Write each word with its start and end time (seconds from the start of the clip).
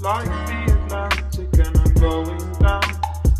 Like 0.00 0.28
Atlantic 0.68 1.58
and 1.58 1.76
I'm 1.76 1.94
going 1.94 2.52
down 2.60 2.82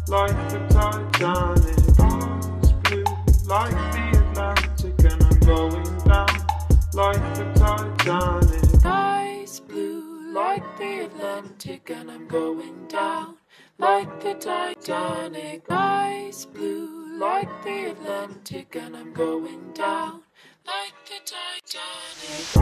Like 0.09 0.37
the 0.51 0.59
Titanic 0.69 2.01
Arms 2.01 2.73
blue 2.83 3.05
Like 3.47 3.77
the 3.93 4.05
Atlantic 4.19 5.05
and 5.05 5.23
I'm 5.25 5.41
going 5.41 5.99
down 6.05 6.29
Like 6.93 7.35
the 7.37 7.45
Titanic 7.55 8.85
Eyes 8.85 9.61
blue 9.61 10.33
Like 10.33 10.77
the 10.77 11.07
Atlantic 11.07 11.91
and 11.91 12.11
I'm 12.11 12.27
going 12.29 12.89
down 12.89 13.37
Like 13.79 14.21
the 14.21 14.35
Titanic. 14.35 15.63
Eyes 15.71 16.47
blue 16.47 16.96
like 17.17 17.49
the 17.63 17.93
Atlantic, 17.93 18.77
and 18.77 18.95
I'm 18.95 19.13
going 19.15 19.73
down 19.73 20.21
like 20.67 20.93
the 21.07 21.19
Titanic. 21.25 22.57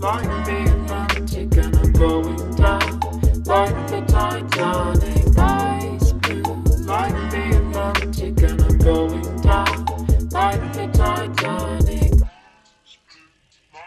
Like 0.00 0.46
the 0.46 0.62
Atlantic, 0.72 1.56
and 1.58 1.76
I'm 1.76 1.92
going 1.92 2.54
down 2.54 3.00
like 3.44 3.86
the 3.88 4.00
Titanic. 4.08 5.38
Eyes 5.38 6.12
blue 6.14 6.42
like 6.86 7.30
the 7.30 7.56
Atlantic, 7.58 8.42
and 8.42 8.62
I'm 8.62 8.78
going 8.78 9.40
down 9.42 9.84
like 10.30 10.72
the 10.72 10.86
Titanic. 10.94 12.12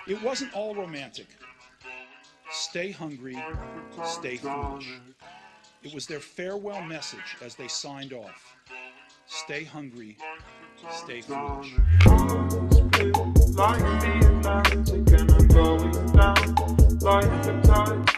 It 0.07 0.21
wasn't 0.21 0.53
all 0.53 0.75
romantic. 0.75 1.27
Stay 2.51 2.91
hungry, 2.91 3.43
stay 4.03 4.37
foolish. 4.37 4.87
It 5.81 5.93
was 5.95 6.05
their 6.05 6.19
farewell 6.19 6.81
message 6.83 7.37
as 7.43 7.55
they 7.55 7.67
signed 7.67 8.13
off. 8.13 8.55
Stay 9.43 9.65
hungry, 9.65 10.15
stay 10.89 11.19
foolish. 11.19 11.73
Like 13.53 13.83
the 14.01 14.13
Atlantic, 14.31 15.11
and 15.19 15.29
I'm 15.29 15.47
going 15.49 15.91
down 16.13 16.55
like 17.01 17.43
the 17.43 17.53
tide. 17.67 18.09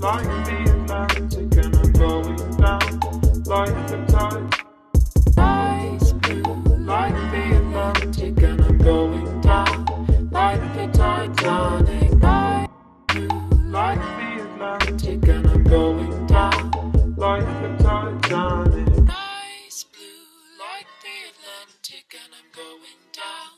Like 0.00 0.43
Titanic. 18.04 19.08
Eyes 19.08 19.86
blue 19.94 20.26
like 20.60 20.90
the 21.00 21.16
Atlantic, 21.30 22.06
and 22.12 22.34
I'm 22.36 22.50
going 22.52 23.00
down 23.12 23.52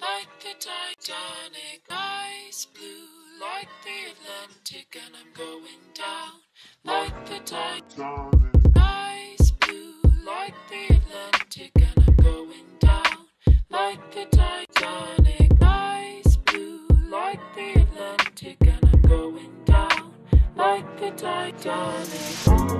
like 0.00 0.28
the 0.40 0.54
Titanic. 0.58 1.82
Eyes 1.90 2.66
blue 2.74 3.08
like 3.38 3.68
the 3.84 3.98
Atlantic, 4.12 4.96
and 5.04 5.14
I'm 5.20 5.32
going 5.34 5.82
down 5.92 6.40
like 6.82 7.26
the 7.26 7.40
Titanic. 7.44 8.72
Eyes 8.78 9.50
blue 9.60 9.92
like 10.24 10.54
the 10.70 10.94
Atlantic, 10.94 11.72
and 11.76 12.04
I'm 12.08 12.16
going 12.16 12.78
down 12.78 13.26
like 13.68 14.00
the 14.14 14.24
Titanic. 14.34 15.52
Eyes 15.60 16.38
blue 16.38 16.88
like 17.10 17.40
the 17.54 17.82
Atlantic, 17.82 18.56
and 18.62 18.94
I'm 18.94 19.02
going 19.02 19.64
down 19.66 20.14
like 20.56 20.98
the 20.98 21.10
Titanic. 21.10 22.79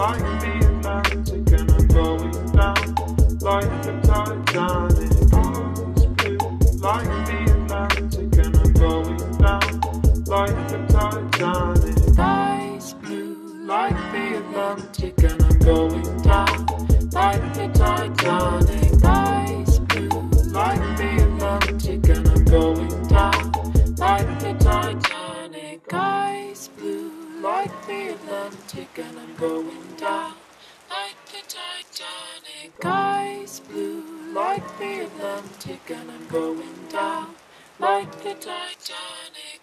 Like 0.00 0.18
the 0.40 0.52
Atlantic, 0.66 1.52
and 1.60 1.70
I'm 1.70 1.86
going 1.88 2.32
down 2.56 2.84
like 3.40 3.70
the 3.84 3.92
Titanic. 4.02 5.34
Eyes 5.34 6.06
blue 6.16 6.38
like 6.80 7.12
the 7.28 7.38
Atlantic, 7.52 8.38
and 8.38 8.56
I'm 8.56 8.72
going 8.72 9.20
down 9.36 9.70
like 10.24 10.56
the 10.70 10.78
Titanic. 10.88 12.18
Eyes 12.18 12.94
blue 12.94 13.34
like 13.66 14.00
the 14.12 14.24
Atlantic, 14.38 15.22
and 15.22 15.42
I'm 15.42 15.58
going 15.58 16.22
down 16.22 16.58
like 17.12 17.44
the 17.52 17.66
Titanic. 17.74 19.04
Eyes 19.04 19.78
blue 19.80 20.08
like 20.50 20.84
the 20.96 21.10
Atlantic, 21.26 22.08
and 22.08 22.26
I'm 22.26 22.44
going 22.46 22.88
down 23.08 23.19
the 27.90 28.14
Atlantic, 28.14 28.88
and 28.98 29.18
I'm 29.18 29.34
going 29.34 29.96
down 29.96 30.34
like 30.88 31.16
the 31.26 31.42
Titanic. 31.56 32.72
Eyes 32.84 33.60
blue 33.68 34.32
like 34.32 34.78
the 34.78 35.06
Atlantic, 35.06 35.80
and 35.90 36.08
I'm 36.08 36.28
going 36.28 36.86
down 36.88 37.34
like 37.80 38.12
the 38.22 38.34
Titanic. 38.34 39.59